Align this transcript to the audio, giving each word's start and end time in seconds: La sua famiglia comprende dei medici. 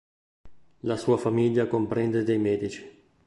La 0.79 0.97
sua 0.97 1.15
famiglia 1.15 1.67
comprende 1.67 2.23
dei 2.23 2.39
medici. 2.39 3.03